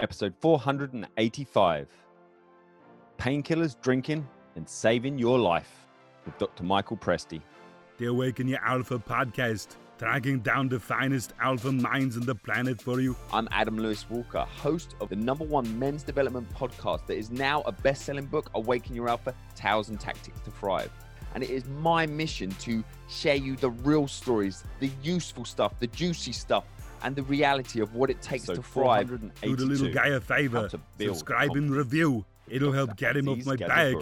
[0.00, 1.88] episode 485
[3.18, 4.26] Painkillers, Drinking,
[4.56, 5.86] and Saving Your Life
[6.24, 6.64] with Dr.
[6.64, 7.42] Michael Presti.
[7.98, 13.00] The Awaken Your Alpha podcast, tracking down the finest alpha minds on the planet for
[13.00, 13.14] you.
[13.30, 17.60] I'm Adam Lewis Walker, host of the number one men's development podcast that is now
[17.62, 20.90] a best selling book, Awaken Your Alpha Tales and Tactics to Thrive.
[21.34, 25.86] And it is my mission to share you the real stories, the useful stuff, the
[25.88, 26.64] juicy stuff,
[27.02, 29.08] and the reality of what it takes So to thrive.
[29.42, 30.68] Do the little guy a favor.
[30.98, 32.24] Subscribe and review.
[32.48, 33.94] It'll help get him off my back.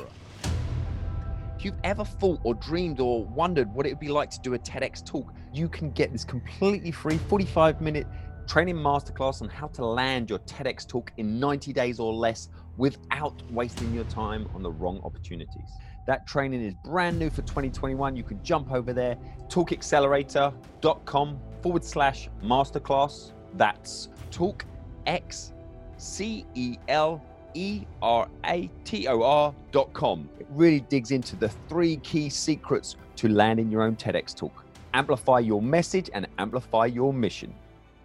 [1.58, 4.54] If you've ever thought or dreamed or wondered what it would be like to do
[4.54, 8.06] a TEDx talk, you can get this completely free 45 minute
[8.46, 13.42] training masterclass on how to land your TEDx talk in 90 days or less without
[13.50, 15.68] wasting your time on the wrong opportunities.
[16.06, 18.16] That training is brand new for 2021.
[18.16, 19.18] You can jump over there,
[19.48, 23.32] talkaccelerator.com forward slash masterclass.
[23.54, 24.64] That's talk
[25.06, 25.52] X
[25.96, 27.22] C E L
[27.54, 30.28] E R A T O R dot com.
[30.38, 34.64] It really digs into the three key secrets to landing your own TEDx talk.
[34.94, 37.52] Amplify your message and amplify your mission.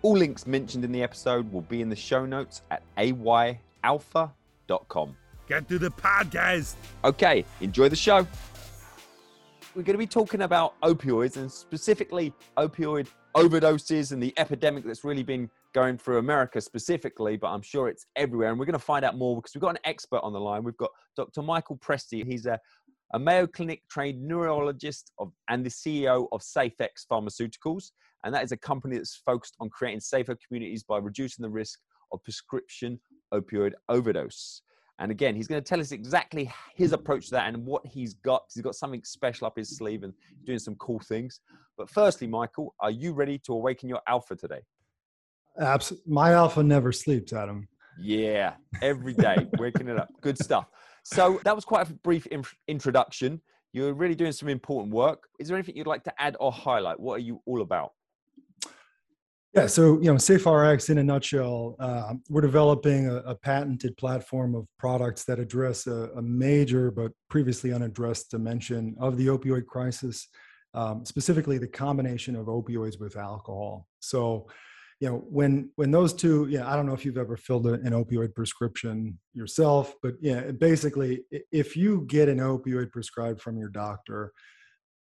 [0.01, 3.57] All links mentioned in the episode will be in the show notes at ayalpha.com.
[5.47, 6.75] Get to the podcast.
[7.03, 8.27] Okay, enjoy the show.
[9.75, 15.03] We're going to be talking about opioids and specifically opioid overdoses and the epidemic that's
[15.03, 18.49] really been going through America specifically, but I'm sure it's everywhere.
[18.49, 20.63] And we're going to find out more because we've got an expert on the line.
[20.63, 21.41] We've got Dr.
[21.41, 22.25] Michael Presti.
[22.25, 22.59] He's a,
[23.13, 27.91] a Mayo Clinic trained neurologist of, and the CEO of SafeRx Pharmaceuticals.
[28.23, 31.79] And that is a company that's focused on creating safer communities by reducing the risk
[32.11, 32.99] of prescription
[33.33, 34.61] opioid overdose.
[34.99, 36.95] And again, he's going to tell us exactly his mm.
[36.95, 38.43] approach to that and what he's got.
[38.53, 39.77] He's got something special up his mm.
[39.77, 40.13] sleeve and
[40.45, 41.39] doing some cool things.
[41.77, 44.61] But firstly, Michael, are you ready to awaken your alpha today?
[45.59, 47.67] Abs- my alpha never sleeps, Adam.
[47.99, 50.09] Yeah, every day, waking it up.
[50.21, 50.67] Good stuff.
[51.03, 53.41] So that was quite a brief in- introduction.
[53.71, 55.27] You're really doing some important work.
[55.39, 56.99] Is there anything you'd like to add or highlight?
[56.99, 57.91] What are you all about?
[59.53, 64.55] Yeah, so you know, SafeRx in a nutshell, uh, we're developing a, a patented platform
[64.55, 70.27] of products that address a, a major but previously unaddressed dimension of the opioid crisis,
[70.73, 73.85] um, specifically the combination of opioids with alcohol.
[73.99, 74.47] So,
[74.99, 77.73] you know, when when those two, yeah, I don't know if you've ever filled a-
[77.73, 83.69] an opioid prescription yourself, but yeah, basically, if you get an opioid prescribed from your
[83.69, 84.33] doctor,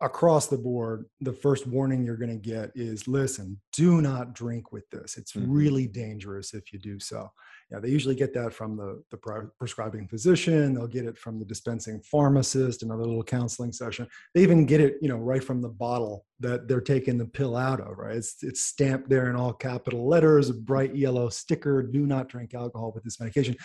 [0.01, 4.71] across the board, the first warning you're going to get is listen, do not drink
[4.73, 5.15] with this.
[5.17, 5.45] It's Mhm.
[5.47, 7.31] really dangerous if you do so.
[7.71, 9.17] Yeah, they usually get that from the, the
[9.57, 10.73] prescribing physician.
[10.73, 14.05] They'll get it from the dispensing pharmacist, another little counseling session.
[14.33, 17.55] They even get it, you know, right from the bottle that they're taking the pill
[17.55, 18.17] out of, right?
[18.17, 22.53] It's, it's stamped there in all capital letters, a bright yellow sticker, do not drink
[22.53, 23.55] alcohol with this medication.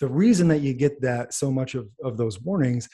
[0.00, 2.88] The reason that you get that so much of, of those warnings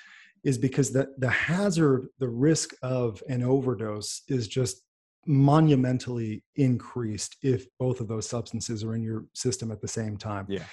[0.44, 4.82] is because the, the hazard, the risk of an overdose is just
[5.26, 10.46] monumentally increased if both of those substances are in your system at the same time.
[10.48, 10.64] Yeah.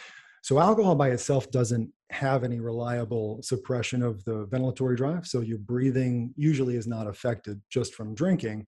[0.43, 5.25] So alcohol by itself doesn't have any reliable suppression of the ventilatory drive.
[5.25, 8.67] So your breathing usually is not affected just from drinking.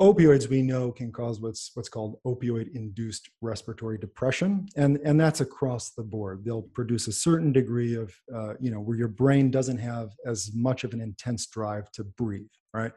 [0.00, 5.42] Opioids we know can cause what's what's called opioid induced respiratory depression, and and that's
[5.42, 6.42] across the board.
[6.42, 10.52] They'll produce a certain degree of uh, you know where your brain doesn't have as
[10.54, 12.92] much of an intense drive to breathe, right?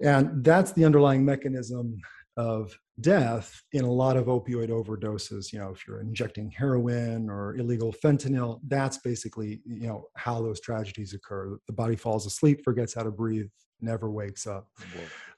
[0.00, 2.00] And that's the underlying mechanism
[2.36, 5.52] of death in a lot of opioid overdoses.
[5.52, 10.60] You know, if you're injecting heroin or illegal fentanyl, that's basically you know how those
[10.60, 11.58] tragedies occur.
[11.66, 13.50] The body falls asleep, forgets how to breathe,
[13.82, 14.68] never wakes up.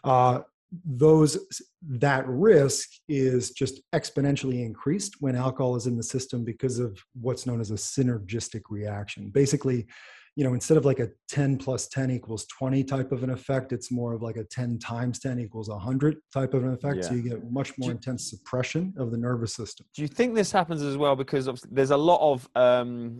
[0.04, 0.42] Uh,
[0.84, 6.98] those that risk is just exponentially increased when alcohol is in the system because of
[7.20, 9.30] what's known as a synergistic reaction.
[9.30, 9.86] Basically,
[10.34, 13.72] you know, instead of like a 10 plus 10 equals 20 type of an effect,
[13.72, 17.04] it's more of like a 10 times 10 equals 100 type of an effect.
[17.04, 19.86] So you get much more Do- intense suppression of the nervous system.
[19.94, 23.18] Do you think this happens as well because there's a lot of um,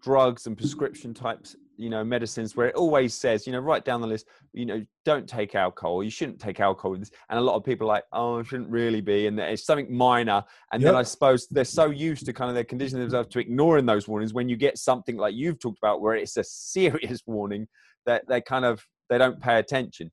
[0.00, 4.00] drugs and prescription types, you know, medicines where it always says, you know, right down
[4.00, 6.02] the list, you know, don't take alcohol.
[6.02, 6.92] You shouldn't take alcohol.
[6.92, 7.10] with this.
[7.28, 9.94] And a lot of people are like, oh, it shouldn't really be, and it's something
[9.94, 10.42] minor.
[10.72, 13.86] And then I suppose they're so used to kind of their conditioning themselves to ignoring
[13.86, 14.34] those warnings.
[14.34, 17.66] When you get something like you've talked about, where it's a serious warning,
[18.06, 20.10] that they kind of they don't pay attention.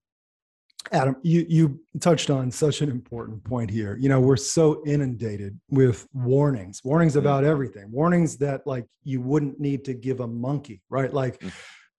[0.94, 3.96] Adam, you you touched on such an important point here.
[4.00, 9.60] You know, we're so inundated with warnings, warnings about everything, warnings that like you wouldn't
[9.60, 11.14] need to give a monkey, right?
[11.14, 11.52] Like, Mm.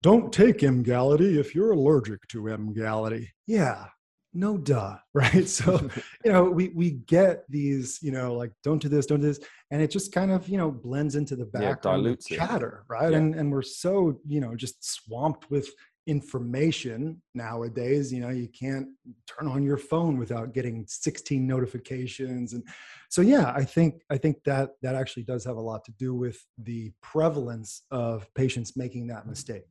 [0.03, 3.31] don't take Emgality if you're allergic to Emgality.
[3.47, 3.87] Yeah,
[4.35, 5.79] no duh right so
[6.25, 9.41] you know we we get these you know like don't do this don't do this
[9.71, 12.37] and it just kind of you know blends into the background dilutes it.
[12.39, 13.19] chatter right Yeah.
[13.19, 15.69] and and we're so you know just swamped with
[16.07, 18.89] information nowadays you know you can't
[19.27, 22.55] turn on your phone without getting 16 notifications.
[22.55, 22.65] And
[23.09, 26.15] so yeah i think i think that that actually does have a lot to do
[26.15, 29.31] with the prevalence of patients making that mm-hmm.
[29.31, 29.65] mistake.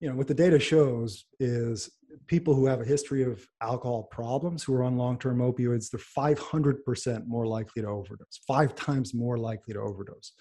[0.00, 1.90] You know what the data shows is
[2.26, 7.26] people who have a history of alcohol problems who are on long-term opioids they're 500%
[7.26, 10.32] more likely to overdose five times more likely to overdose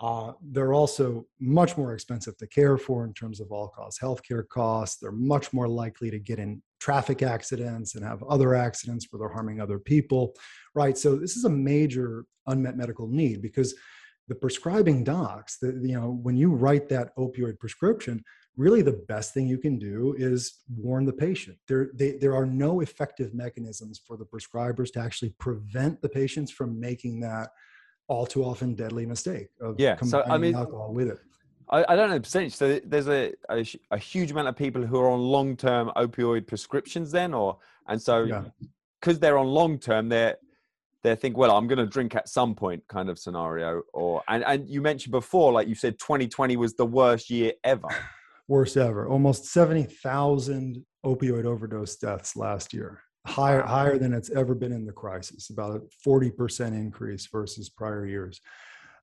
[0.00, 4.98] uh, they're also much more expensive to care for in terms of all-cause healthcare costs
[5.00, 9.34] they're much more likely to get in traffic accidents and have other accidents where they're
[9.34, 10.34] harming other people
[10.74, 13.74] right so this is a major unmet medical need because
[14.28, 18.22] the prescribing docs the, you know when you write that opioid prescription
[18.56, 21.56] really the best thing you can do is warn the patient.
[21.66, 26.50] There, they, there are no effective mechanisms for the prescribers to actually prevent the patients
[26.50, 27.48] from making that
[28.10, 31.18] all too often deadly mistake of Yeah, so, I combining mean- alcohol with it.
[31.72, 32.54] I, I don't know the percentage.
[32.56, 36.48] So there's a, a, a huge amount of people who are on long term opioid
[36.48, 38.42] prescriptions then, or and so Yeah.
[39.00, 40.36] because they're on long term, they're
[41.02, 43.82] they think, well, I'm going to drink at some point, kind of scenario.
[43.94, 47.88] Or and and you mentioned before, like you said, 2020 was the worst year ever.
[48.48, 49.06] Worst ever.
[49.08, 53.00] Almost 70,000 opioid overdose deaths last year.
[53.26, 58.06] Higher, higher than it's ever been in the crisis, about a 40% increase versus prior
[58.06, 58.40] years.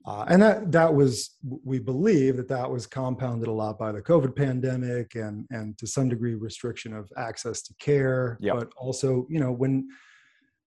[0.05, 1.35] Uh, and that that was
[1.65, 5.85] we believe that that was compounded a lot by the COVID pandemic and and to
[5.85, 8.37] some degree restriction of access to care.
[8.39, 8.55] Yep.
[8.55, 9.89] But also, you know, when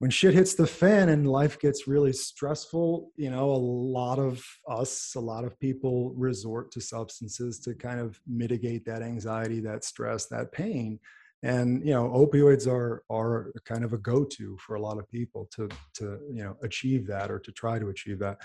[0.00, 4.43] when shit hits the fan and life gets really stressful, you know, a lot of
[4.69, 9.85] us, a lot of people resort to substances to kind of mitigate that anxiety, that
[9.85, 10.99] stress, that pain.
[11.42, 15.48] And you know, opioids are are kind of a go-to for a lot of people
[15.54, 18.38] to to you know achieve that or to try to achieve that.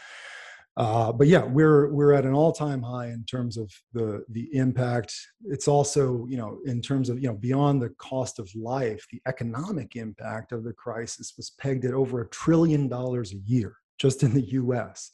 [0.77, 5.15] Uh, but yeah, we're we're at an all-time high in terms of the the impact.
[5.45, 9.21] It's also you know in terms of you know beyond the cost of life, the
[9.25, 14.24] economic impact of the crisis was pegged at over a trillion dollars a year just
[14.24, 15.12] in the U.S.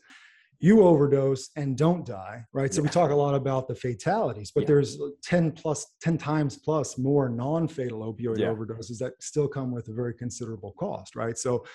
[0.64, 2.72] You overdose and don't die, right?
[2.72, 4.68] So we talk a lot about the fatalities, but Yeah.
[4.68, 8.54] there's 10 plus 10 times plus more non-fatal opioid Yeah.
[8.54, 11.38] overdoses that still come with a very considerable cost, right?
[11.38, 11.66] So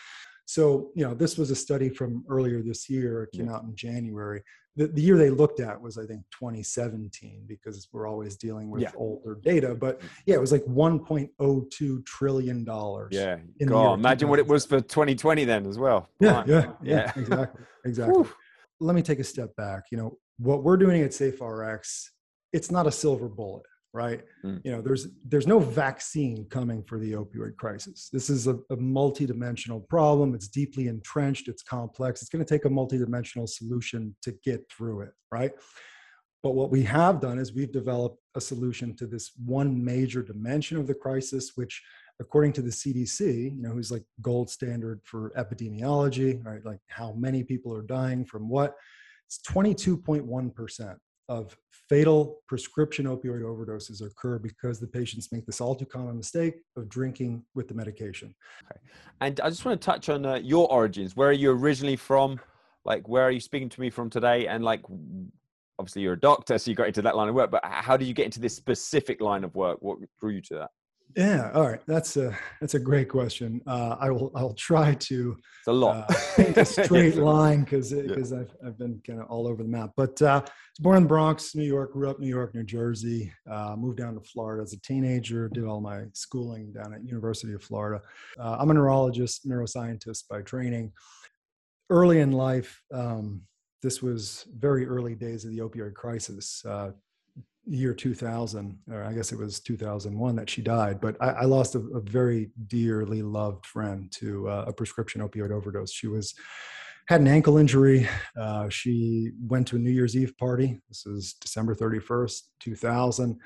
[0.49, 3.25] so, you know, this was a study from earlier this year.
[3.25, 4.45] It came out in January.
[4.77, 8.83] The, the year they looked at was, I think, 2017, because we're always dealing with
[8.83, 8.93] Yeah.
[8.97, 9.75] older data.
[9.75, 13.09] But yeah, it was like 1.02 trillion dollars.
[13.13, 16.09] Yeah, God, imagine what it was for 2020 then as well.
[16.21, 17.13] Yeah, yeah, yeah, Yeah.
[17.17, 18.25] exactly, exactly.
[18.81, 19.85] Let me take a step back.
[19.91, 22.05] You know, what we're doing at SafeRx,
[22.53, 24.23] it's not a silver bullet, right?
[24.45, 24.61] Mm.
[24.65, 28.09] You know, there's there's no vaccine coming for the opioid crisis.
[28.13, 30.35] This is a, a multidimensional problem.
[30.35, 31.49] It's deeply entrenched.
[31.49, 32.21] It's complex.
[32.21, 35.53] It's going to take a multidimensional solution to get through it, right?
[36.43, 40.77] But what we have done is we've developed a solution to this one major dimension
[40.77, 41.83] of the crisis, which
[42.21, 46.65] according to the CDC, you know, who's like gold standard for epidemiology, right?
[46.65, 48.75] Like how many people are dying from what?
[49.27, 50.97] It's 22.1%
[51.29, 51.57] of
[51.89, 56.89] fatal prescription opioid overdoses occur because the patients make this all too common mistake of
[56.89, 58.35] drinking with the medication.
[58.65, 58.81] Okay.
[59.21, 61.17] And I just want to touch on uh, your origins.
[61.17, 62.41] Where are you originally from?
[62.85, 64.47] Like, where are you speaking to me from today?
[64.47, 64.83] And like,
[65.79, 67.51] obviously you're a doctor, so you got into that line of work.
[67.51, 69.79] But how did you get into this specific line of work?
[69.81, 70.71] What drew you to that?
[71.15, 73.63] Yeah, all right, that's a that's a great question.
[73.67, 76.11] Uh, I will I'll try to It's a lot.
[76.11, 79.69] uh, paint a straight line because because I've I've been kind of all over the
[79.69, 79.93] map.
[79.97, 81.93] But uh, I was born in the Bronx, New York.
[81.95, 83.33] Grew up New York, New Jersey.
[83.51, 85.49] Uh, moved down to Florida as a teenager.
[85.49, 88.03] Did all my schooling down at University of Florida.
[88.39, 90.93] Uh, I'm a neurologist, neuroscientist by training.
[91.89, 93.43] Early in life, um,
[93.83, 96.63] this was very early days of the opioid crisis.
[97.67, 101.45] Uh, year 2000 or i guess it was 2001 that she died but i, I
[101.45, 106.35] lost a, a very dearly loved friend to uh, a prescription opioid overdose she was
[107.09, 108.09] had an ankle injury
[108.41, 113.39] uh, she went to a new year's eve party this is december 31st 2000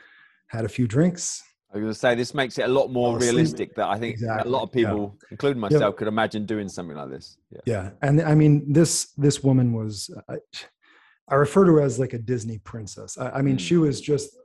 [0.49, 3.17] had a few drinks I was going to say this makes it a lot more
[3.17, 3.31] asleep.
[3.31, 3.77] realistic.
[3.77, 4.89] That I think Exactly, a lot of yeah.
[4.89, 7.37] people, including myself, could imagine doing something like this.
[7.53, 7.61] Yeah.
[7.65, 10.35] yeah and i mean this this woman was i,
[11.31, 13.17] I refer to her as like a disney princess.
[13.19, 13.61] I, I mean Mm.
[13.61, 14.37] she was just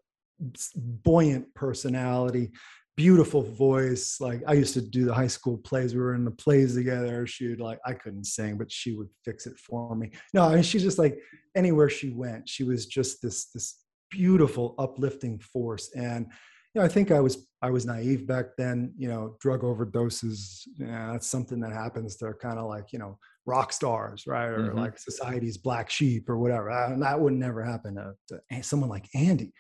[0.76, 2.52] buoyant personality
[2.98, 4.22] beautiful voice.
[4.22, 5.94] Like i used to do the high school plays.
[5.94, 7.28] We were in the plays together.
[7.28, 10.12] She would like i couldn't sing but she would fix it for me.
[10.34, 11.18] No i mean she's just like
[11.56, 13.80] anywhere she went she was just this this
[14.12, 15.92] beautiful uplifting force.
[15.96, 16.28] And
[16.76, 18.94] you know, I think I was I was naive back then.
[18.98, 20.68] You know, drug overdoses.
[20.78, 24.60] Yeah, that's something that happens to kind of like you know rock stars, right, or
[24.60, 24.80] mm-hmm.
[24.80, 26.70] like society's black sheep or whatever.
[26.70, 29.54] And that would never happen to, to someone like Andy.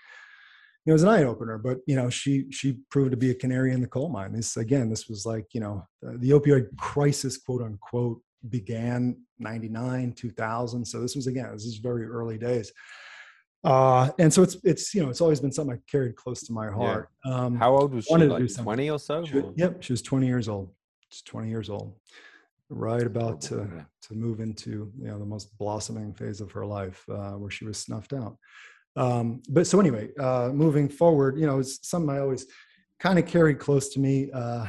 [0.86, 3.72] It was an eye opener, but you know, she she proved to be a canary
[3.72, 4.34] in the coal mine.
[4.34, 10.14] This again, this was like you know, the, the opioid crisis, quote unquote, began 99
[10.14, 12.72] 2000 so this was again this is very early days
[13.66, 16.54] uh, and so it's it's you know it's always been something I carried close to
[16.54, 17.10] my heart.
[17.26, 17.34] Yeah.
[17.34, 18.16] Um, How old was she?
[18.16, 19.26] Like twenty or so?
[19.26, 20.70] She, yep, she was twenty years old.
[21.10, 21.96] She's twenty years old,
[22.70, 23.84] right about to yeah.
[24.04, 27.66] to move into you know the most blossoming phase of her life, uh, where she
[27.66, 28.38] was snuffed out.
[28.96, 32.46] Um, but so anyway, uh, moving forward, you know, it's something I always
[33.00, 34.30] kind of carried close to me.
[34.32, 34.68] Uh,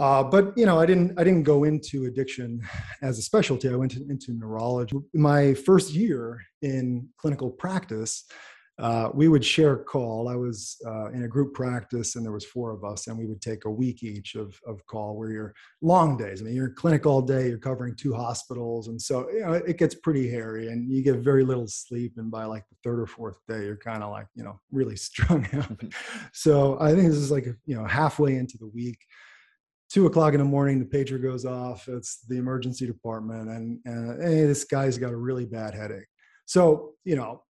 [0.00, 2.62] uh, but you know, I didn't I didn't go into addiction
[3.02, 3.68] as a specialty.
[3.68, 4.96] I went to, into neurology.
[5.12, 8.24] My first year in clinical practice,
[8.78, 10.26] uh, we would share call.
[10.26, 13.26] I was uh, in a group practice, and there was four of us, and we
[13.26, 16.40] would take a week each of of call, where you're long days.
[16.40, 17.48] I mean, you're in clinic all day.
[17.48, 21.16] You're covering two hospitals, and so you know it gets pretty hairy, and you get
[21.16, 22.14] very little sleep.
[22.16, 24.96] And by like the third or fourth day, you're kind of like you know really
[25.08, 25.78] strung out.
[26.32, 28.98] so I think this is like you know halfway into the week
[29.90, 31.88] two o'clock in the morning, the pager goes off.
[31.88, 36.06] It's the emergency department, and, and hey, this guy's got a really bad headache.
[36.46, 37.42] So, you know,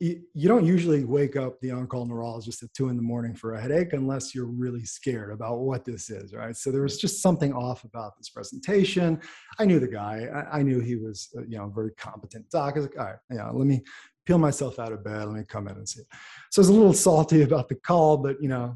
[0.00, 3.54] you, you don't usually wake up the on-call neurologist at two in the morning for
[3.54, 6.56] a headache unless you're really scared about what this is, right?
[6.56, 9.20] So there was just something off about this presentation.
[9.60, 10.26] I knew the guy.
[10.34, 12.74] I, I knew he was, uh, you know, very competent doc.
[12.74, 13.80] I was like, all right, know, let me
[14.26, 15.24] peel myself out of bed.
[15.24, 16.02] Let me come in and see.
[16.50, 18.74] So I was a little salty about the call, but you know,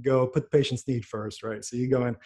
[0.00, 1.64] go put the patient's need first, right?
[1.64, 2.16] So you go in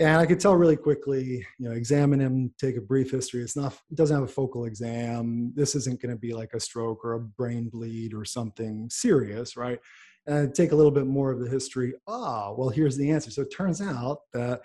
[0.00, 3.42] and I could tell really quickly, you know, examine him, take a brief history.
[3.42, 5.52] It's not, it doesn't have a focal exam.
[5.54, 9.56] This isn't going to be like a stroke or a brain bleed or something serious,
[9.56, 9.78] right?
[10.26, 11.94] And take a little bit more of the history.
[12.08, 13.30] Ah, well, here's the answer.
[13.30, 14.62] So it turns out that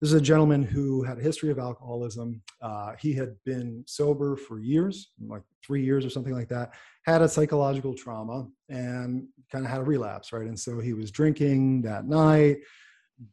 [0.00, 2.42] this is a gentleman who had a history of alcoholism.
[2.60, 6.74] Uh, he had been sober for years, like three years or something like that,
[7.06, 10.48] had a psychological trauma and kind of had a relapse, right?
[10.48, 12.56] And so he was drinking that night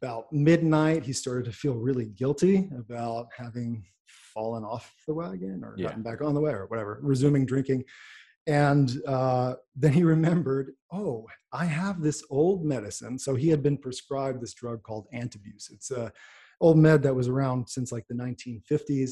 [0.02, 3.84] about midnight, he started to feel really guilty about having
[4.34, 5.88] fallen off the wagon or yeah.
[5.88, 7.84] gotten back on the way or whatever, resuming drinking.
[8.48, 13.20] And uh, then he remembered, oh, I have this old medicine.
[13.20, 15.72] So he had been prescribed this drug called Antabuse.
[15.72, 16.12] It's a
[16.62, 19.12] old med that was around since like the 1950s.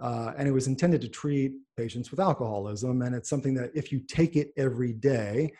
[0.00, 3.02] Uh, and it was intended to treat patients with alcoholism.
[3.02, 5.52] And it's something that if you take it every day,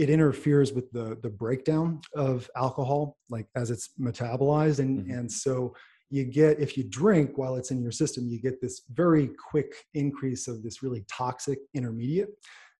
[0.00, 4.78] it interferes with the the breakdown of alcohol like as it's metabolized.
[4.78, 5.10] And mm-hmm.
[5.12, 5.74] and so
[6.08, 9.74] you get if you drink while it's in your system you get this very quick
[9.92, 12.30] increase of this really toxic intermediate.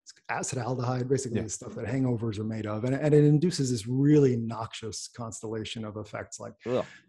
[0.02, 1.44] It's acetaldehyde basically yeah.
[1.44, 2.84] the stuff that hangovers are made of.
[2.84, 6.54] And, and it induces this really noxious constellation of effects like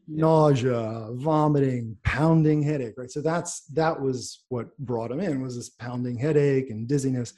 [0.09, 3.09] nausea vomiting pounding headache right?
[3.09, 7.33] So that's that was what brought him in was this pounding headache and dizziness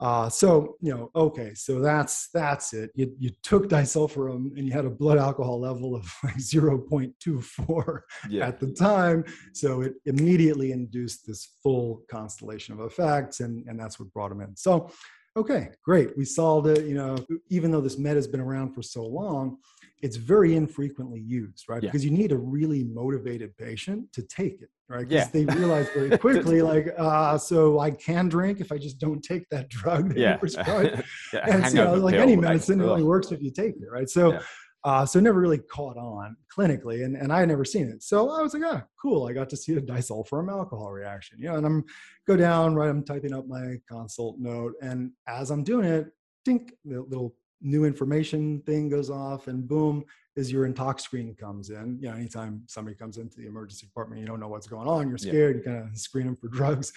[0.00, 2.90] uh, so you know, okay, so that's that's it.
[2.94, 8.46] You, you took disulfiram and you had a blood alcohol level of like 0.24 yeah.
[8.46, 14.00] at the time, so it immediately induced this full constellation of effects, and and that's
[14.00, 14.56] what brought him in.
[14.56, 14.90] So,
[15.36, 16.86] okay, great, we solved it.
[16.86, 17.18] You know,
[17.50, 19.58] even though this med has been around for so long,
[20.02, 21.82] it's very infrequently used, right?
[21.82, 21.88] Yeah.
[21.88, 25.06] Because you need a really motivated patient to take it, right?
[25.06, 25.44] Because yeah.
[25.44, 29.48] they realize very quickly, like, uh, so I can drink if I just don't take
[29.50, 30.32] that drug that yeah.
[30.32, 31.02] you prescribed.
[31.32, 33.90] yeah, and so, you know, like any medicine, it only works if you take it,
[33.90, 34.08] right?
[34.08, 34.40] So, yeah.
[34.84, 38.02] uh, so never really caught on clinically, and, and I had never seen it.
[38.02, 39.26] So I was like, ah, cool.
[39.26, 41.84] I got to see a disulfiram alcohol reaction, you know, and I'm
[42.26, 42.88] go down, right?
[42.88, 46.06] I'm typing up my consult note, and as I'm doing it,
[46.44, 50.04] think the little new information thing goes off and boom
[50.36, 51.98] is your intox screen comes in.
[52.00, 55.08] You know anytime somebody comes into the emergency department you don't know what's going on
[55.08, 55.72] you're scared yeah.
[55.72, 56.92] you kind of screen them for drugs.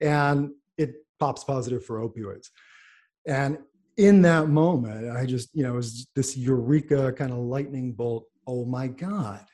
[0.00, 2.48] And it pops positive for opioids.
[3.26, 3.58] And
[3.96, 8.26] in that moment i just you know it was this eureka kind of lightning bolt
[8.46, 9.44] oh my god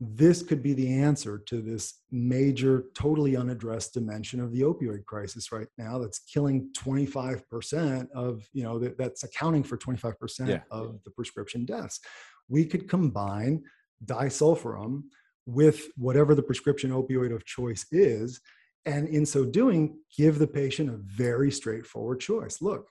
[0.00, 5.50] this could be the answer to this major, totally unaddressed dimension of the opioid crisis
[5.50, 10.60] right now that's killing 25% of, you know, that, that's accounting for 25% yeah.
[10.70, 11.98] of the prescription deaths.
[12.48, 13.64] We could combine
[14.04, 15.02] disulfiram
[15.46, 18.40] with whatever the prescription opioid of choice is.
[18.86, 22.62] And in so doing, give the patient a very straightforward choice.
[22.62, 22.88] Look,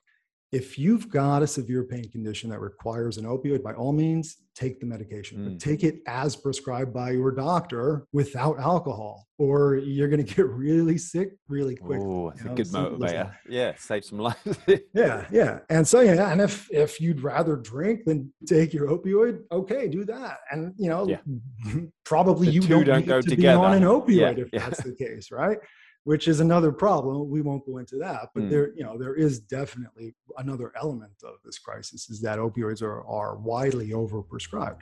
[0.50, 4.80] if you've got a severe pain condition that requires an opioid, by all means, take
[4.80, 5.60] the medication, but Mm.
[5.60, 10.96] take it as prescribed by your doctor without alcohol, or you're going to get really
[10.96, 12.00] sick really quick.
[12.02, 13.32] Oh, it's you a good motivator.
[13.48, 14.58] Yeah, save some lives.
[14.94, 15.58] Yeah, yeah.
[15.68, 20.04] And so yeah, and if if you'd rather drink than take your opioid, okay, do
[20.06, 20.38] that.
[20.50, 21.20] And you know, Yeah.
[22.04, 23.58] probably The you two don't, don't need go to together.
[23.60, 24.68] be on an opioid Yeah, if yeah.
[24.68, 25.58] that's the case, right?
[26.08, 27.28] Which is another problem.
[27.28, 28.48] We won't go into that, but Mm.
[28.48, 33.04] there, you know, there is definitely another element of this crisis is that opioids are
[33.06, 34.80] are widely overprescribed.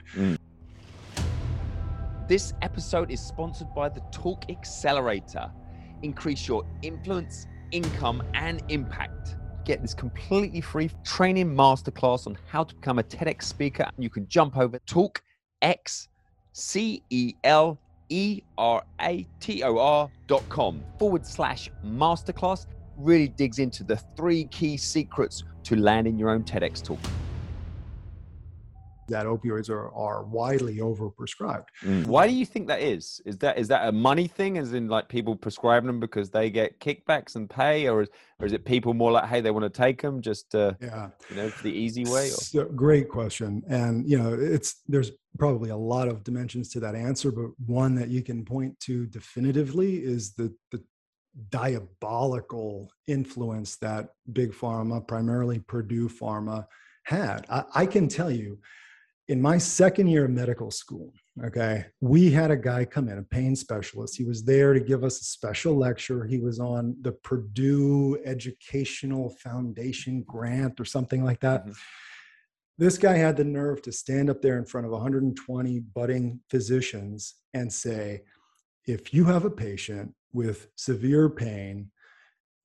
[2.29, 5.51] This episode is sponsored by the Talk Accelerator.
[6.01, 9.35] Increase your influence, income, and impact.
[9.65, 13.83] Get this completely free training masterclass on how to become a TEDx speaker.
[13.83, 15.21] And you can jump over Talk
[15.61, 16.07] X
[16.53, 17.77] C E L
[18.09, 22.65] E R A T O R dot com forward slash masterclass.
[22.97, 26.99] Really digs into the three key secrets to landing your own TEDx talk.
[29.09, 31.67] That opioids are are widely overprescribed.
[32.07, 33.21] Why do you think that is?
[33.25, 36.49] Is that is that a money thing, as in like people prescribing them because they
[36.49, 38.09] get kickbacks and pay, or is
[38.39, 41.09] or is it people more like, hey, they want to take them just uh, Yeah.
[41.29, 42.27] you know for the easy way?
[42.27, 42.31] Or?
[42.31, 46.95] So, great question, and you know, it's there's probably a lot of dimensions to that
[46.95, 50.83] answer, but one that you can point to definitively is the the
[51.49, 56.65] diabolical influence that big pharma, primarily Purdue Pharma,
[57.03, 57.45] had.
[57.49, 58.59] I, I can tell you,
[59.27, 61.13] in my second year of medical school,
[61.43, 64.15] okay, we had a guy come in, a pain specialist.
[64.17, 66.25] He was there to give us a special lecture.
[66.25, 71.67] He was on the Purdue Educational Foundation grant or something like that.
[71.67, 71.75] Mhm.
[72.79, 77.35] This guy had the nerve to stand up there in front of 120 budding physicians
[77.55, 78.21] and say,
[78.85, 81.89] if you have a patient with severe pain,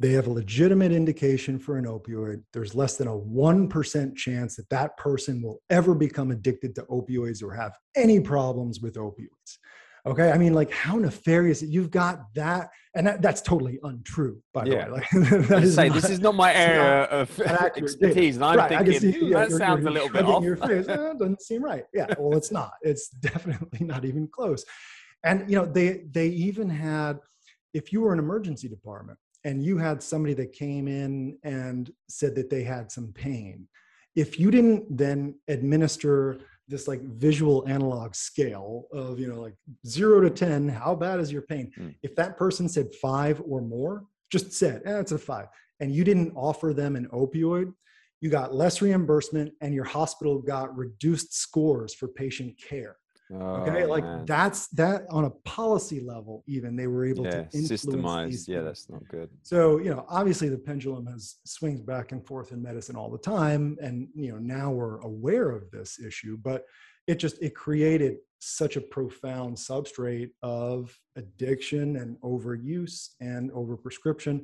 [0.01, 2.43] they have a legitimate indication for an opioid.
[2.53, 7.43] There's less than a 1% chance that that person will ever become addicted to opioids
[7.43, 9.59] or have any problems with opioids.
[10.05, 10.33] Okay.
[10.33, 12.71] I mean, like, how nefarious you've got that.
[12.95, 14.87] And that, that's totally untrue, by Yeah.
[14.89, 15.01] the way.
[15.01, 15.11] Like,
[15.49, 17.41] that is say not- this is not my area not of
[17.77, 20.25] expertise, and I'm Right, thinking see, "Hmm, yeah, that you're- sounds you're a little bit
[20.25, 20.43] off.
[20.45, 20.87] Your face.
[20.89, 21.85] "Eh, doesn't seem right.
[21.95, 22.73] Yeah, well, it's not.
[22.83, 24.65] It's definitely not even close.
[25.25, 27.19] And you know, they they even had,
[27.73, 32.35] if you were an emergency department and you had somebody that came in and said
[32.35, 33.69] that they had some pain,
[34.17, 39.55] if you didn't then administer this like visual analog scale of you know like
[39.87, 41.71] zero to ten, how bad is your pain?
[41.79, 41.95] Mm.
[42.03, 45.47] If that person said five or more, just said, eh, it's a five,
[45.81, 47.73] and you didn't offer them an opioid,
[48.21, 52.97] you got less reimbursement and your hospital got reduced scores for patient care
[53.35, 54.25] okay Oh, like man.
[54.27, 58.63] that's that on a policy level even they were able yeah, to influence these Yeah,
[58.63, 59.29] that's not good.
[59.43, 63.19] so you know obviously the pendulum has swings back and forth in medicine all the
[63.19, 66.65] time and you know now we're aware of this issue but
[67.07, 74.43] it just it created such a profound substrate of addiction and overuse and overprescription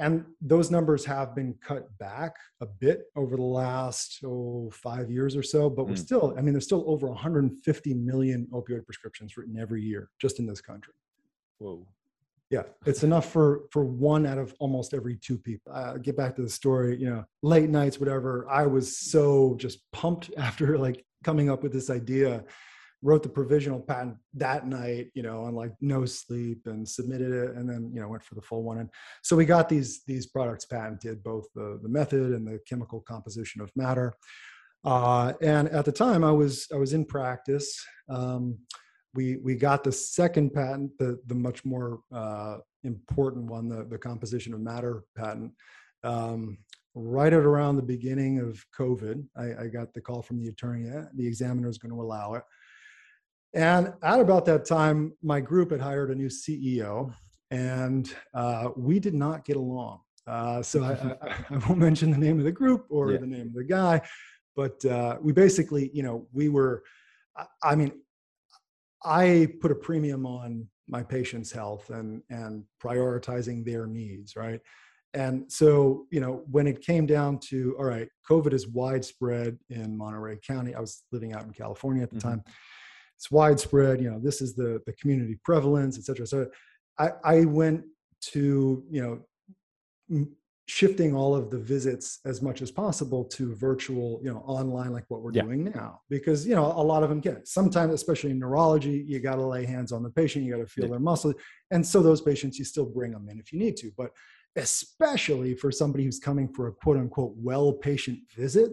[0.00, 5.32] and those numbers have been cut back a bit over the last oh five years
[5.36, 6.08] or so but we're Mm.
[6.08, 10.46] still i mean there's still over 150 million opioid prescriptions written every year just in
[10.46, 10.94] this country
[11.58, 11.86] Whoa.
[12.56, 15.70] yeah, it's enough for for one out of almost every two people.
[15.80, 16.90] Uh, get back to the story.
[17.02, 18.32] You know, late nights, whatever.
[18.62, 22.32] I was so just pumped after like coming up with this idea.
[23.02, 25.10] Wrote the provisional patent that night.
[25.14, 28.34] You know, on like no sleep, and submitted it, and then you know went for
[28.34, 28.78] the full one.
[28.78, 28.90] And
[29.22, 33.62] so we got these these products patented, both the the method and the chemical composition
[33.62, 34.12] of matter.
[34.84, 37.82] Uh, and at the time, I was I was in practice.
[38.08, 38.58] Um,
[39.14, 43.98] we we got the second patent, the the much more uh, important one, the the
[43.98, 45.52] composition of matter patent.
[46.04, 46.58] Um,
[46.94, 50.88] right at around the beginning of COVID, I, I got the call from the attorney.
[50.88, 52.42] "Eh, The examiner is going to allow it.
[53.54, 57.12] And at about that time, my group had hired a new CEO,
[57.50, 60.00] and uh, we did not get along.
[60.26, 63.18] Uh, so I, I, I won't mention the name of the group or Yeah.
[63.18, 64.00] the name of the guy,
[64.54, 66.84] but uh, we basically, you know, we were.
[67.36, 67.92] I, I mean,
[69.04, 74.60] I put a premium on my patients' health and and prioritizing their needs, right?
[75.14, 79.96] And so, you know, when it came down to all right, COVID is widespread in
[79.96, 80.72] Monterey County.
[80.76, 82.22] I was living out in California at the Mhm.
[82.22, 82.44] time.
[83.20, 84.00] It's widespread.
[84.00, 86.26] You know, this is the the community prevalence, et cetera.
[86.26, 86.46] So,
[86.98, 87.84] I I went
[88.32, 89.20] to you know
[90.10, 90.34] m-
[90.66, 95.04] shifting all of the visits as much as possible to virtual, you know, online, like
[95.08, 95.42] what we're Yeah.
[95.42, 97.46] doing now, because you know a lot of them get.
[97.46, 100.66] Sometimes, especially in neurology, you got to lay hands on the patient, you got to
[100.66, 100.92] feel Yeah.
[100.92, 101.34] their muscle,
[101.72, 103.90] and so those patients you still bring them in if you need to.
[103.98, 104.12] But
[104.56, 108.70] especially for somebody who's coming for a quote unquote well patient visit.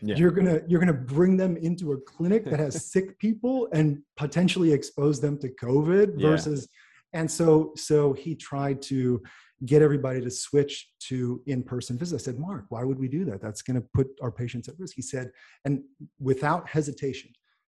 [0.00, 0.16] Yeah.
[0.16, 4.72] You're gonna you're gonna bring them into a clinic that has sick people and potentially
[4.72, 6.30] expose them to COVID Yeah.
[6.30, 6.68] versus
[7.12, 9.22] and so so he tried to
[9.66, 12.22] get everybody to switch to in-person visits.
[12.22, 13.40] I said, Mark, why would we do that?
[13.40, 14.96] That's going to put our patients at risk.
[14.96, 15.30] He said,
[15.64, 15.82] and
[16.18, 17.30] without hesitation,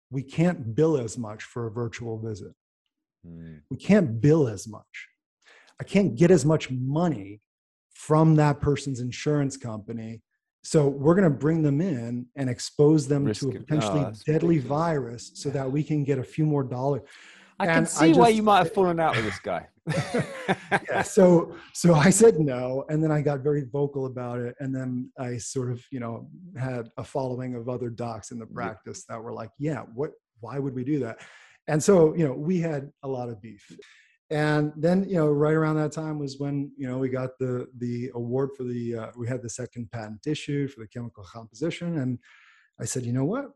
[0.10, 2.54] we can't bill as much for a virtual visit.
[3.28, 3.62] Mm.
[3.70, 5.08] We can't bill as much.
[5.82, 7.42] I can't get as much money
[7.96, 10.22] from that person's insurance company.
[10.64, 14.14] So we're going to bring them in and expose them Risk to a potentially Oh,
[14.28, 14.70] deadly ridiculous.
[14.70, 17.02] virus so that we can get a few more dollars.
[17.60, 19.68] I can see I why you might have fallen out with this guy.
[20.90, 24.74] yeah, so so I said no, and then I got very vocal about it, and
[24.76, 29.06] then I sort of you know had a following of other docs in the practice
[29.10, 30.12] that were like, yeah, what?
[30.40, 31.20] Why would we do that?
[31.68, 33.64] And so you know we had a lot of beef,
[34.32, 37.68] and then you know right around that time was when you know we got the
[37.78, 42.00] the award for the uh, we had the second patent issued for the chemical composition,
[42.00, 42.18] and
[42.80, 43.52] I said, you know what?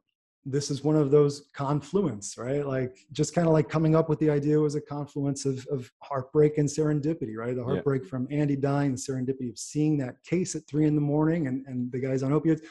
[0.47, 2.65] this is one of those confluence, right?
[2.65, 5.91] Like just kind of like coming up with the idea was a confluence of, of
[6.03, 7.55] heartbreak and serendipity, right?
[7.55, 7.65] The Yeah.
[7.73, 11.47] heartbreak from Andy dying, the serendipity of seeing that case at three in the morning
[11.47, 12.61] and, and the guys on opiates.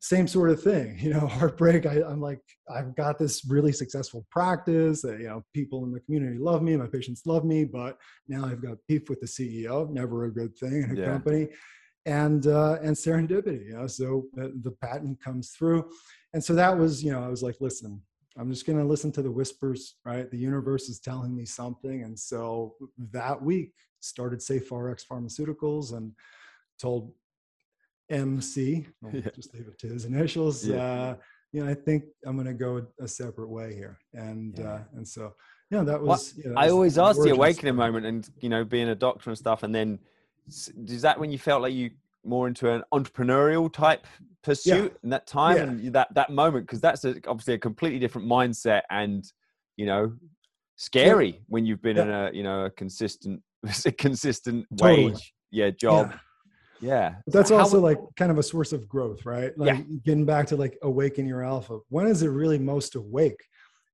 [0.00, 1.86] Same sort of thing, you know, heartbreak.
[1.86, 5.02] I, I'm like, I've got this really successful practice.
[5.02, 8.44] That, you know, people in the community love me, my patients love me, but now
[8.44, 9.88] I've got beef with the CEO.
[9.90, 11.06] Never a good thing in a Yeah.
[11.06, 11.48] company,
[12.04, 13.66] and uh, and serendipity.
[13.66, 15.90] You know, so the, patent comes through,
[16.34, 18.00] and so that was, you know, I was like, listen,
[18.38, 20.30] I'm just going to listen to the whispers, right?
[20.30, 22.02] The universe is telling me something.
[22.02, 22.74] And so
[23.12, 26.12] that week started Safe RX Pharmaceuticals and
[26.78, 27.12] told
[28.10, 29.30] MC, I'll Yeah.
[29.34, 30.66] just leave it to his initials.
[30.66, 30.76] Yeah.
[30.82, 31.16] Uh,
[31.52, 33.98] you know, I think I'm going to go a separate way here.
[34.12, 34.64] And, Yeah.
[34.72, 35.32] uh, and so,
[35.70, 37.86] yeah, that Well, was, you know, I always ask the awakening story.
[37.92, 39.98] moment, and you know, being a doctor and stuff, and then
[40.46, 41.90] is that when you felt like you
[42.24, 44.06] more into an entrepreneurial type
[44.42, 45.62] pursuit in that time Yeah.
[45.64, 49.24] and that that moment because that's a, obviously a completely different mindset and
[49.76, 50.12] you know
[50.76, 53.42] scary when you've been in a you know a consistent
[53.86, 55.06] a consistent Totally.
[55.06, 56.12] wage yeah job
[56.80, 56.88] Yeah.
[56.90, 59.56] yeah, But that's How also would- like kind of a source of growth, right?
[59.58, 61.78] Like getting back to like awaken your alpha.
[61.88, 63.42] When is it really most awake?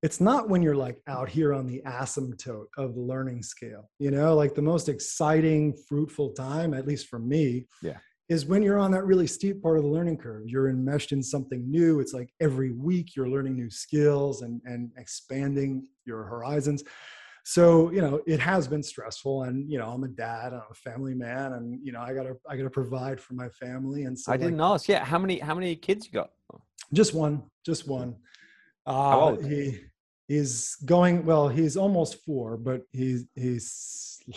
[0.02, 4.10] It's not when you're like out here on the asymptote of the learning scale, you
[4.10, 7.98] know, like the most exciting, fruitful time, at least for me, Yeah.
[8.28, 10.42] is when you're on that really steep part of the learning curve.
[10.48, 12.00] You're enmeshed in something new.
[12.00, 16.82] It's like every week you're learning new skills and, and expanding your horizons
[17.44, 20.74] so you know it has been stressful and you know i'm a dad i'm a
[20.74, 24.31] family man and you know i gotta i gotta provide for my family and so
[24.31, 26.31] i like, didn't ask yeah how many how many kids you got
[26.92, 28.14] just one just one
[28.87, 29.44] uh How old?
[29.44, 29.81] he
[30.28, 34.20] he's going well he's almost four but he's he's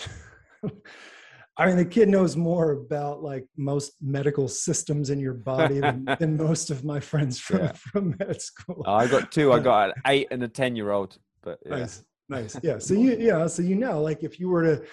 [1.57, 6.03] I mean, the kid knows more about like most medical systems in your body than,
[6.19, 7.71] than most of my friends from, Yeah.
[7.71, 8.83] from med school.
[8.85, 11.77] Oh, i got two i got an eight and a ten year old but yeah.
[11.77, 12.57] Nice, nice.
[12.63, 12.79] Yeah.
[12.79, 13.47] So you, yeah.
[13.47, 14.83] So you know, like if you were to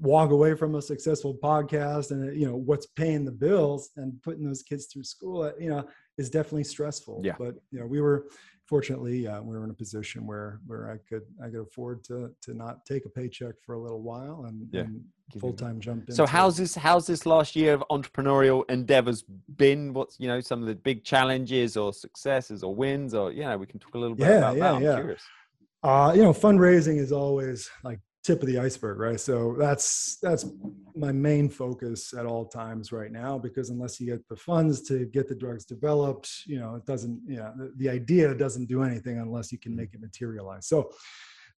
[0.00, 4.44] walk away from a successful podcast and you know what's paying the bills and putting
[4.44, 5.86] those kids through school, uh, you know,
[6.18, 7.22] is definitely stressful.
[7.24, 7.34] Yeah.
[7.38, 8.26] But you know, we were
[8.66, 12.30] fortunately uh, we were in a position where where I could I could afford to
[12.42, 14.82] to not take a paycheck for a little while and, Yeah.
[14.82, 15.04] and
[15.40, 16.14] full-time jump in.
[16.14, 19.24] So how's this how's this last year of entrepreneurial endeavors
[19.56, 19.92] been?
[19.92, 23.56] What's you know some of the big challenges or successes or wins or you know
[23.56, 24.74] we can talk a little bit Yeah, about yeah, that.
[24.74, 24.94] I'm yeah.
[24.96, 25.22] curious.
[25.86, 29.20] Uh, you know, fundraising is always like tip of the iceberg, right?
[29.20, 30.44] So that's that's
[30.96, 35.06] my main focus at all times right now because unless you get the funds to
[35.06, 38.82] get the drugs developed, you know, it doesn't, you know, the, the idea doesn't do
[38.82, 40.66] anything unless you can make it materialize.
[40.66, 40.90] So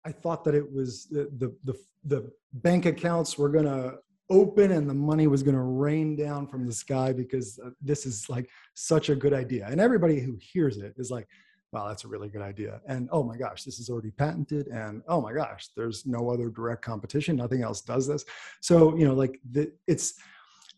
[0.04, 4.72] I thought that it was the the the, the bank accounts were going to open
[4.72, 8.28] and the money was going to rain down from the sky because uh, this is
[8.28, 9.68] like such a good idea.
[9.70, 11.28] And everybody who hears it is like
[11.72, 12.80] wow, that's a really good idea.
[12.86, 14.68] And oh my gosh, this is already patented.
[14.68, 17.36] And oh my gosh, there's no other direct competition.
[17.36, 18.24] Nothing else does this.
[18.60, 20.14] So, you know, like the, it's,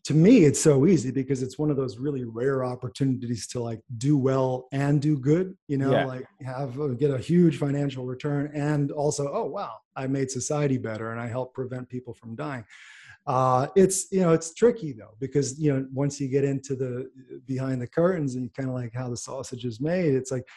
[0.05, 3.81] to me, it's so easy because it's one of those really rare opportunities to like
[3.97, 6.05] do well and do good, you know, Yeah.
[6.05, 8.49] like have, get a huge financial return.
[8.55, 12.65] And also, oh, wow, I made society better and I helped prevent people from dying.
[13.27, 17.11] Uh, it's you know it's tricky though because you know once you get into the
[17.45, 20.47] behind the curtains and kind of like how the sausage is made, it's like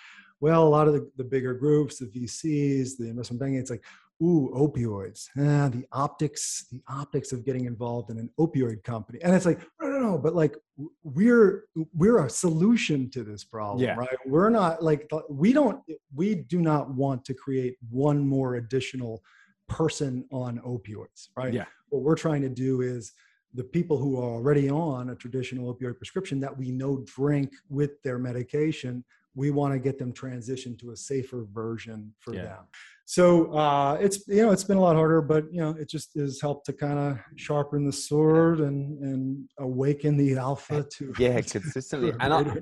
[0.43, 3.85] well, a lot of the, the bigger groups, the VCs, the investment banking, it's like,
[4.21, 5.29] ooh, opioids.
[5.39, 9.21] Ah, the optics, the optics of getting involved in an opioid company.
[9.23, 10.57] And it's like, no, no, no, but like
[11.05, 13.95] we're we're a solution to this problem, Yeah.
[13.95, 14.19] right?
[14.27, 15.81] We're not like we don't
[16.13, 19.23] we do not want to create one more additional
[19.69, 21.55] person on opioids, right?
[21.55, 21.67] Yeah.
[21.91, 23.13] What we're trying to do is
[23.55, 28.03] the people who are already on a traditional opioid prescription that we know drink with
[28.03, 32.43] their medication we want to get them transitioned to a safer version for yeah.
[32.43, 32.65] them.
[33.05, 36.15] So uh, it's you know it's been a lot harder but you know it just
[36.17, 41.41] has helped to kind of sharpen the sword and and awaken the alpha to yeah
[41.43, 42.13] consistently.
[42.21, 42.57] and I,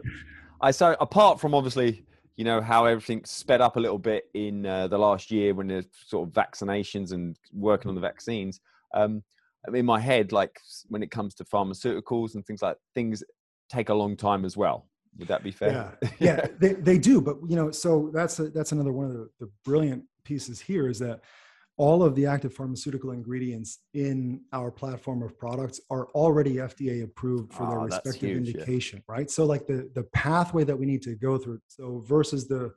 [0.61, 2.05] I so apart from obviously
[2.37, 5.69] you know how everything sped up a little bit in uh, the last year when
[5.69, 8.61] there's sort of vaccinations and working on the vaccines
[8.95, 9.23] um,
[9.73, 13.23] in my head like when it comes to pharmaceuticals and things like things
[13.69, 17.21] take a long time as well would that be fair yeah, yeah they, they do
[17.21, 20.89] but you know so that's a, that's another one of the, the brilliant pieces here
[20.89, 21.21] is that
[21.81, 27.55] all of the active pharmaceutical ingredients in our platform of products are already FDA approved
[27.55, 29.15] for their oh, respective huge, indication, yeah.
[29.15, 29.31] right?
[29.31, 31.59] So like the the pathway that we need to go through.
[31.69, 32.75] So versus the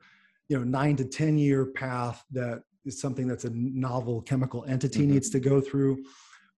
[0.48, 5.00] you know nine to ten year path that is something that's a novel chemical entity
[5.00, 5.12] mm-hmm.
[5.12, 6.02] needs to go through.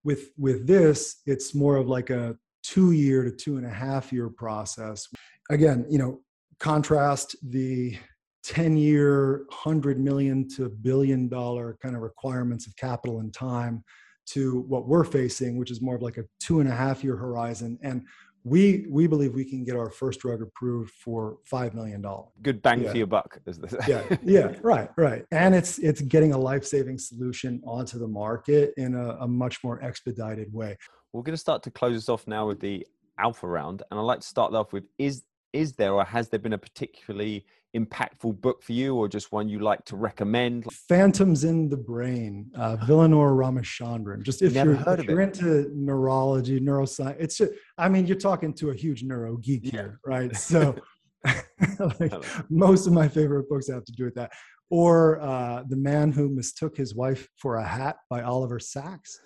[0.05, 4.13] With with this, it's more of like a two year to two and a half
[4.13, 5.09] year process.
[5.51, 6.21] Again, you know,
[6.59, 7.97] contrast the
[8.45, 13.85] 10 year, 100 million to billion dollar kind of requirements of capital and time
[14.27, 17.17] to what we're facing, which is more of like a two and a half year
[17.17, 17.79] horizon.
[17.83, 18.03] And
[18.45, 22.29] we we believe we can get our first drug approved for five million dollars.
[22.43, 22.91] Good bang yeah.
[22.93, 23.75] for your buck, is this?
[23.89, 25.25] yeah, yeah, right, right.
[25.33, 29.65] And it's it's getting a life saving solution onto the market in a, a much
[29.65, 30.77] more expedited way.
[31.13, 32.87] We're going to start to close this off now with the
[33.19, 35.25] alpha round, and I'd like to start off with is
[35.57, 37.45] is there or has there been a particularly
[37.77, 40.65] impactful book for you or just one you like to recommend?
[40.73, 44.23] Phantoms in the Brain, uh, Vilayanur Ramachandran.
[44.23, 48.53] Just if Never you're, if you're into neurology, neuroscience, it's just, I mean, you're talking
[48.55, 49.71] to a huge neuro geek yeah.
[49.71, 50.35] here, right?
[50.37, 50.77] So
[52.01, 52.13] like,
[52.51, 54.33] most of my favorite books have to do with that.
[54.71, 59.21] Or uh, The Man Who Mistook His Wife for a Hat by Oliver Sacks.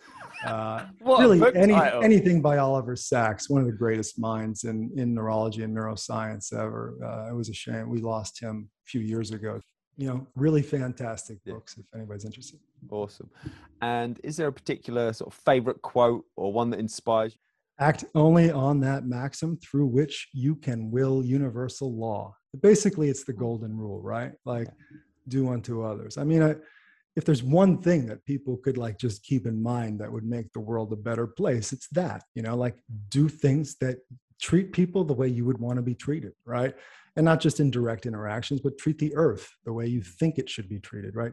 [0.44, 5.62] Uh, really, any, anything by Oliver Sacks, one of the greatest minds in, in neurology
[5.62, 6.96] and neuroscience ever.
[7.02, 7.88] Uh, it was a shame.
[7.88, 9.60] We lost him a few years ago.
[9.96, 12.58] You know, really fantastic books if anybody's interested.
[12.90, 13.28] Awesome.
[13.82, 17.40] And is there a particular sort of favorite quote or one that inspires you?
[17.80, 22.34] Act only on that maxim through which you can will universal law.
[22.62, 24.32] Basically, it's the golden rule, right?
[24.44, 24.68] Like,
[25.28, 26.18] do unto others.
[26.18, 26.56] I mean, I,
[27.16, 30.52] if there's one thing that people could like just keep in mind that would make
[30.52, 32.80] the world a better place it's that you know like mm.
[33.08, 33.98] do things that
[34.40, 36.74] treat people the way you would want to be treated right?
[37.16, 40.48] And not just in direct interactions but treat the earth the way you think it
[40.48, 41.32] should be treated right?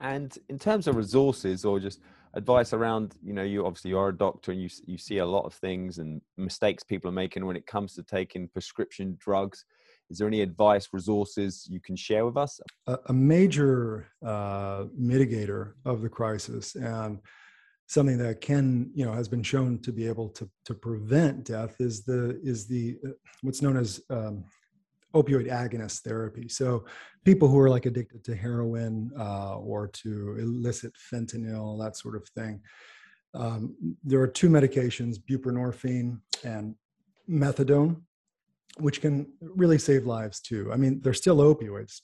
[0.00, 2.00] And in terms of resources or just
[2.34, 5.44] advice around you know you obviously you're a doctor and you you see a lot
[5.44, 9.64] of things and mistakes people are making when it comes to taking prescription drugs
[10.10, 12.60] is there any advice, resources you can share with us?
[12.86, 17.18] A, a major uh, mitigator of the crisis and
[17.86, 21.76] something that can, you know, has been shown to be able to to prevent death
[21.80, 23.10] is the is the uh,
[23.42, 24.44] what's known as um,
[25.14, 26.48] opioid agonist therapy.
[26.48, 26.84] So
[27.24, 32.26] people who are like addicted to heroin uh, or to illicit fentanyl, that sort of
[32.34, 32.60] thing.
[33.34, 36.74] Um, there are two medications, buprenorphine and
[37.28, 38.02] methadone,
[38.78, 40.70] which can really save lives too.
[40.72, 42.00] I mean, they're still opioids,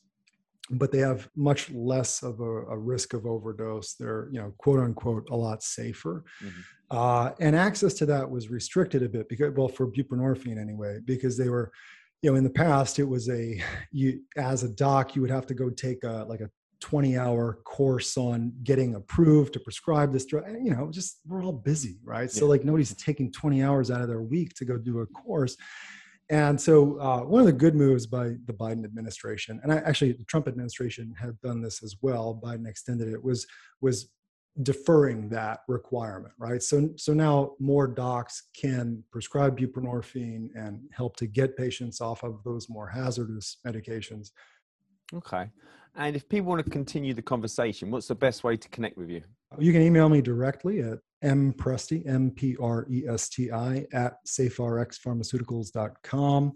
[0.70, 3.94] but they have much less of a, a risk of overdose.
[3.94, 6.24] They're, you know, quote unquote, a lot safer.
[6.42, 6.60] Mm-hmm.
[6.96, 11.36] Uh, and access to that was restricted a bit because, well, for buprenorphine anyway, because
[11.36, 11.72] they were,
[12.22, 15.46] you know, in the past it was a, you as a doc, you would have
[15.46, 20.24] to go take a like a 20 hour course on getting approved to prescribe this
[20.24, 20.44] drug.
[20.62, 22.22] You know, just we're all busy, right?
[22.22, 22.40] Yeah.
[22.40, 25.56] So like nobody's taking 20 hours out of their week to go do a course.
[26.30, 30.12] And so, uh, one of the good moves by the Biden administration, and I, actually
[30.12, 32.40] the Trump administration had done this as well.
[32.42, 33.46] Biden extended it was
[33.80, 34.10] was
[34.62, 36.62] deferring that requirement, right?
[36.62, 42.42] So, so now more docs can prescribe buprenorphine and help to get patients off of
[42.44, 44.30] those more hazardous medications.
[45.14, 45.48] Okay.
[45.96, 49.10] And if people want to continue the conversation, what's the best way to connect with
[49.10, 49.22] you?
[49.58, 56.52] You can email me directly at mpresti, M-P-R-E-S-T-I, at saferxpharmaceuticals.com.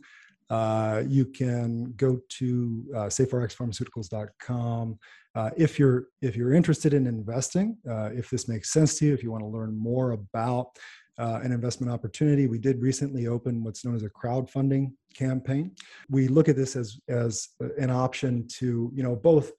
[0.51, 4.99] Uh, you can go to uh, saferxpharmaceuticals.com
[5.35, 7.77] uh, if you're if you're interested in investing.
[7.89, 10.79] Uh, if this makes sense to you, if you want to learn more about
[11.19, 15.71] uh, an investment opportunity, we did recently open what's known as a crowdfunding campaign.
[16.11, 17.49] We look at this as as
[17.79, 19.53] an option to you know both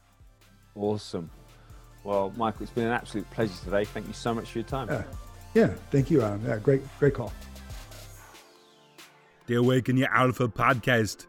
[0.74, 1.30] Awesome.
[2.02, 3.84] Well, Michael, it's been an absolute pleasure today.
[3.84, 4.88] Thank you so much for your time.
[4.88, 5.04] Yeah,
[5.54, 6.24] yeah thank you.
[6.24, 7.32] Um, yeah, great, great call.
[9.46, 11.26] The Awaken Your Alpha podcast,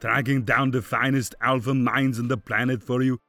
[0.00, 3.20] tracking down the finest alpha minds on the planet for you.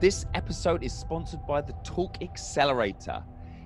[0.00, 3.22] This episode is sponsored by the Talk Accelerator.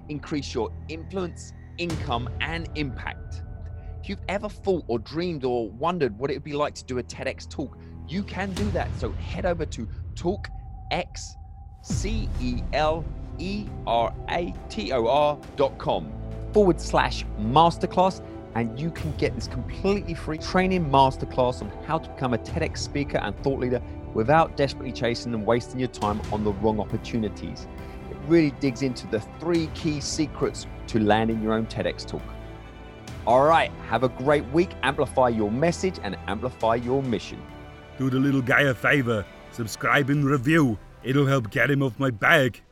[0.08, 3.42] Increase your influence, income, and impact.
[4.02, 6.98] If you've ever thought or dreamed or wondered what it would be like to do
[6.98, 8.88] a TEDx talk, you can do that.
[8.98, 10.48] So head over to Talk
[10.90, 11.36] X
[11.82, 13.04] C E L
[13.38, 16.12] E R A T O R dot com
[16.52, 18.20] forward slash masterclass
[18.54, 22.78] and you can get this completely free training masterclass on how to become a TEDx
[22.78, 23.82] speaker and thought leader
[24.14, 27.66] without desperately chasing and wasting your time on the wrong opportunities.
[28.10, 32.22] It really digs into the three key secrets to landing your own TEDx talk.
[33.26, 37.42] All right, have a great week, amplify your message, and amplify your mission.
[37.98, 40.78] Do the little guy a favor, subscribe and review.
[41.02, 42.62] It'll help get him off my back.